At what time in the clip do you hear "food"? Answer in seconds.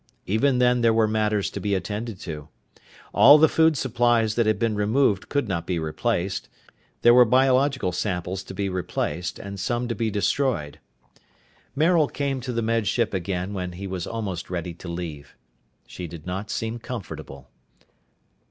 3.47-3.77